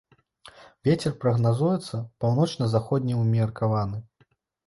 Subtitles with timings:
[0.87, 3.97] Вецер прагназуецца паўночна-заходні ўмеркаваны.